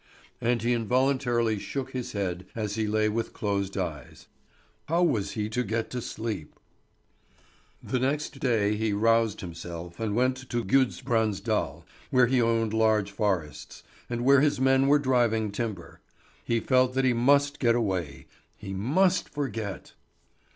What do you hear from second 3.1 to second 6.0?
closed eyes. How was he to get